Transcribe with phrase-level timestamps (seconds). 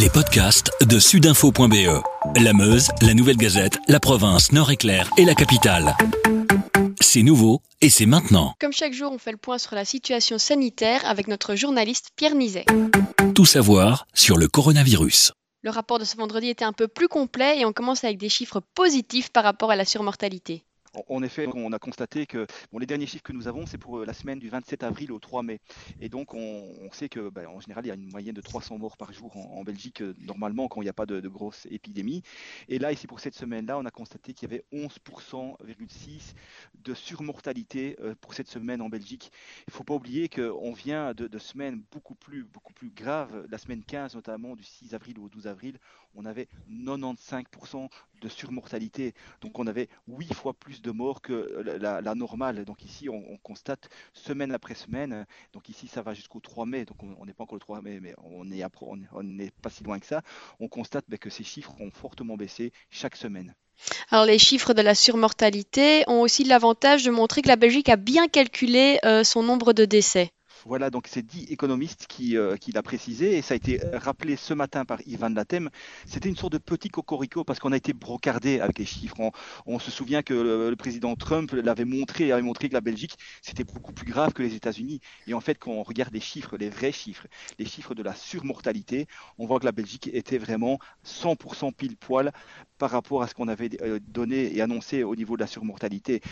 [0.00, 2.02] Les podcasts de sudinfo.be.
[2.42, 5.94] La Meuse, la Nouvelle Gazette, la province, Nord-Éclair et la capitale.
[7.02, 8.54] C'est nouveau et c'est maintenant.
[8.58, 12.34] Comme chaque jour, on fait le point sur la situation sanitaire avec notre journaliste Pierre
[12.34, 12.64] Nizet.
[13.34, 15.34] Tout savoir sur le coronavirus.
[15.62, 18.30] Le rapport de ce vendredi était un peu plus complet et on commence avec des
[18.30, 20.64] chiffres positifs par rapport à la surmortalité.
[21.08, 22.46] En effet, on a constaté que
[22.80, 25.20] les derniers chiffres que nous avons, c'est pour euh, la semaine du 27 avril au
[25.20, 25.60] 3 mai.
[26.00, 28.78] Et donc, on, sait que, ben, en général, il y a une moyenne de 300
[28.78, 32.22] morts par jour en, Belgique, euh, normalement, quand il n'y a pas de, grosse épidémie.
[32.68, 36.34] Et là, ici, pour cette semaine-là, on a constaté qu'il y avait 11,6%
[36.74, 39.30] de surmortalité euh, pour cette semaine en Belgique.
[39.68, 43.46] Il ne faut pas oublier qu'on vient de, de, semaines beaucoup plus, beaucoup plus graves.
[43.48, 45.78] La semaine 15, notamment, du 6 avril au 12 avril,
[46.14, 47.88] on avait 95%
[48.20, 49.14] de surmortalité.
[49.40, 52.64] Donc, on avait 8 fois plus de morts que la, normale.
[52.64, 55.26] Donc ici, on, constate semaine après semaine.
[55.52, 56.84] Donc ici, ça va jusqu'au 3 mai.
[56.84, 58.98] Donc on n'est pas encore le 3 mai, mais on n'est on
[59.62, 60.22] pas si loin que ça.
[60.58, 63.54] On constate ben, que ces chiffres ont fortement baissé chaque semaine.
[64.10, 67.96] Alors les chiffres de la surmortalité ont aussi l'avantage de montrer que la Belgique a
[67.96, 70.32] bien calculé euh, son nombre de décès.
[70.66, 74.36] Voilà, donc c'est dit économiste qui, euh, qui l'a précisé et ça a été rappelé
[74.36, 75.70] ce matin par Ivan Latem.
[76.06, 79.16] C'était une sorte de petit cocorico parce qu'on a été brocardé avec les chiffres.
[79.66, 83.64] On, se souvient que le, président Trump l'avait montré, avait montré que la Belgique c'était
[83.64, 85.00] beaucoup plus grave que les États-Unis.
[85.26, 87.26] Et en fait, quand on regarde les chiffres, les vrais chiffres,
[87.58, 89.06] les chiffres de la surmortalité,
[89.38, 92.32] on voit que la Belgique était vraiment 100% pile poil
[92.80, 96.22] par rapport à ce qu'on avait euh, donné et annoncé au niveau de la surmortalité.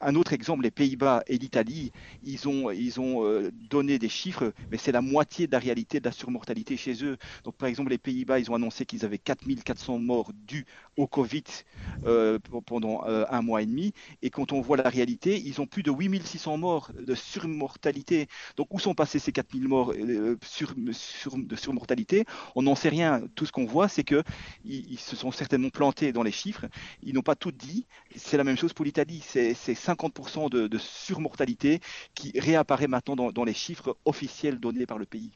[0.00, 1.92] Un autre exemple, les Pays-Bas et l'Italie,
[2.24, 6.00] ils ont, ils ont euh, donner des chiffres, mais c'est la moitié de la réalité
[6.00, 7.16] de la surmortalité chez eux.
[7.44, 11.44] Donc, par exemple, les Pays-Bas, ils ont annoncé qu'ils avaient 4400 morts dus au Covid
[12.04, 13.92] euh, pendant un mois et demi.
[14.22, 18.26] Et quand on voit la réalité, ils ont plus de 8600 morts de surmortalité.
[18.56, 22.24] Donc, où sont passés ces 4000 morts de surmortalité?
[22.56, 23.22] On n'en sait rien.
[23.36, 24.24] Tout ce qu'on voit, c'est qu'ils
[24.64, 26.66] ils se sont certainement plantés dans les chiffres.
[27.02, 27.86] Ils n'ont pas tout dit.
[28.16, 29.22] C'est la même chose pour l'Italie.
[29.24, 31.80] C'est 50% de, surmortalité
[32.14, 35.32] qui réapparaît maintenant dans, dans les chiffres officiels donnés par le pays.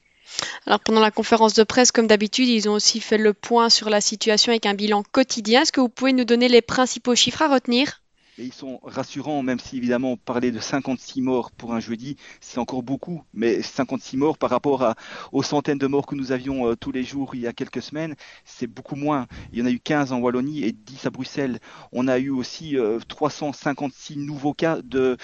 [0.67, 3.91] Alors pendant la conférence de presse, comme d'habitude, ils ont aussi fait le point sur
[3.91, 5.63] la situation avec un bilan quotidien.
[5.63, 8.02] Est-ce que vous pouvez nous donner les principaux chiffres à retenir?
[8.39, 12.59] Et ils sont rassurants, même si évidemment parler de 56 morts pour un jeudi, c'est
[12.59, 14.95] encore beaucoup, mais 56 morts par rapport à,
[15.33, 17.83] aux centaines de morts que nous avions euh, tous les jours il y a quelques
[17.83, 18.15] semaines,
[18.47, 19.27] c'est beaucoup moins.
[19.53, 21.59] Il y en a eu 15 en Wallonie et 10 à Bruxelles.
[21.93, 22.77] On a eu aussi
[23.09, 25.19] 356 euh, nouveaux cas de,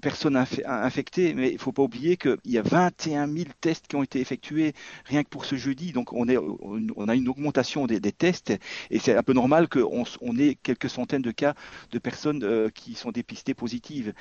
[0.00, 0.36] personnes
[0.66, 4.02] infectées, mais il ne faut pas oublier qu'il y a 21 000 tests qui ont
[4.02, 4.72] été effectués
[5.04, 5.92] rien que pour ce jeudi.
[5.92, 8.52] Donc on, a une augmentation des, tests
[8.90, 11.54] et c'est un peu normal qu'on on ait quelques centaines de cas
[11.92, 14.12] de personnes euh, qui sont dépistées positives.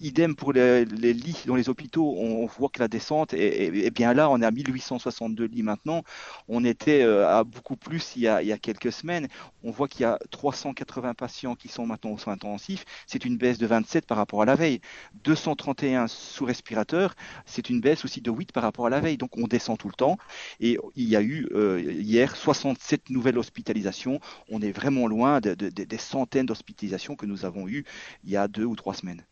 [0.00, 4.30] Idem pour les, lits dans les hôpitaux, on voit que la descente est, bien là,
[4.30, 6.02] on est à 1862 lits maintenant,
[6.48, 9.28] on était euh, à beaucoup plus il y a, quelques semaines,
[9.62, 13.36] on voit qu'il y a 380 patients qui sont maintenant aux soins intensifs, c'est une
[13.36, 14.80] baisse de 27 par rapport à la veille,
[15.24, 17.14] 231 sous respirateur,
[17.46, 19.88] c'est une baisse aussi de 8 par rapport à la veille, donc on descend tout
[19.88, 20.18] le temps,
[20.60, 25.98] et il y a eu euh, hier 67 nouvelles hospitalisations, on est vraiment loin des
[25.98, 27.84] centaines d'hospitalisations que nous avons eu
[28.24, 29.24] il y a deux ou trois semaines.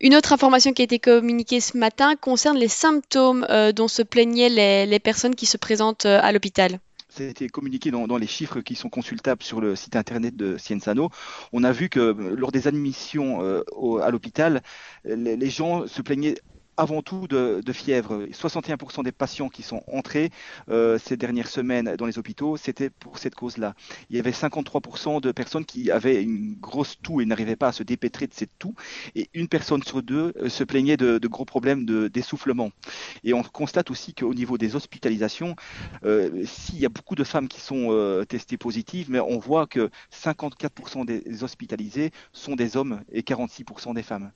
[0.00, 4.02] Une autre information qui a été communiquée ce matin concerne les symptômes euh, dont se
[4.02, 6.80] plaignaient les, personnes qui se présentent euh, à l'hôpital
[7.10, 10.58] ça a été communiqué dans, les chiffres qui sont consultables sur le site internet de
[10.58, 11.08] Cienzano.
[11.54, 14.62] On a vu que euh, lors des admissions à l'hôpital,
[15.04, 16.36] les, gens se plaignaient
[16.78, 18.24] avant tout de, fièvre.
[18.30, 20.30] 61% des patients qui sont entrés
[20.70, 23.74] euh, ces dernières semaines dans les hôpitaux, c'était pour cette cause-là.
[24.08, 27.72] Il y avait 53% de personnes qui avaient une grosse toux et n'arrivaient pas à
[27.72, 28.74] se dépêtrer de cette toux.
[29.16, 32.70] Et une personne sur deux euh, se plaignait de, gros problèmes d'essoufflement.
[33.24, 35.56] et on constate aussi qu'au niveau des hospitalisations,
[36.04, 39.90] euh, s'il y a beaucoup de femmes qui sont testées positives, mais on voit que
[40.12, 44.30] 54% des hospitalisés sont des hommes et 46% des femmes.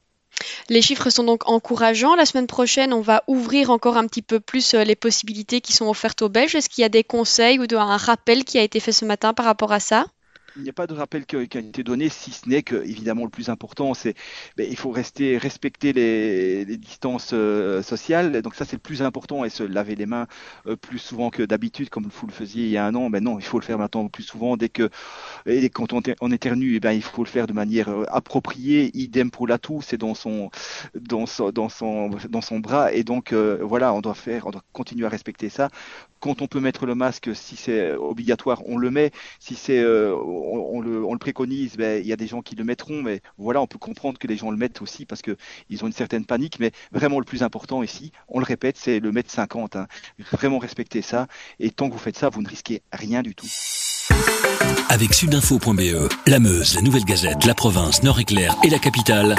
[0.68, 2.14] Les chiffres sont donc encourageants.
[2.14, 5.72] La semaine prochaine, on va ouvrir encore un petit peu plus euh, les possibilités qui
[5.72, 6.54] sont offertes aux Belges.
[6.54, 9.34] Est-ce qu'il y a des conseils ou un rappel qui a été fait ce matin
[9.34, 10.06] par rapport à ça?
[10.56, 13.24] Il n'y a pas de rappel qui a été donné, si ce n'est que, évidemment,
[13.24, 14.14] le plus important, c'est
[14.56, 18.42] ben, il faut rester, respecter les, distances euh, sociales.
[18.42, 20.26] Donc ça, c'est le plus important et se laver les mains
[20.66, 23.10] euh, plus souvent que d'habitude, comme vous le faisiez il y a un an.
[23.10, 24.56] Ben non, il faut le faire maintenant plus souvent.
[24.56, 24.90] Dès que
[25.46, 28.90] et quand on, on éternue, eh ben, il faut le faire de manière euh, appropriée.
[28.94, 30.50] Idem pour la toux, c'est dans son,
[30.94, 32.92] dans son, dans son, dans son bras.
[32.92, 35.68] Et donc voilà, on doit faire, on doit continuer à respecter ça.
[36.20, 39.10] Quand on peut mettre le masque, si c'est obligatoire, on le met.
[39.40, 39.82] Si c'est
[40.42, 43.60] on, le, on, le, préconise, il y a des gens qui le mettront, mais voilà,
[43.60, 46.58] on peut comprendre que les gens le mettent aussi parce qu'ils ont une certaine panique.
[46.60, 49.76] Mais vraiment, le plus important ici, on le répète, c'est le mètre 50.
[49.76, 49.86] Hein.
[50.32, 51.26] Vraiment respecter ça.
[51.60, 53.46] Et tant que vous faites ça, vous ne risquez rien du tout.
[54.88, 59.36] Avec sudinfo.be, la Meuse, la Nouvelle Gazette, la province, Nord-Éclair et la capitale,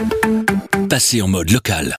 [0.89, 1.91] passez en mode local.